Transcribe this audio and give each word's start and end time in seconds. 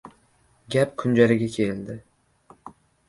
Gap 0.75 0.95
kunjaraga 1.03 1.49
keldi. 1.57 1.99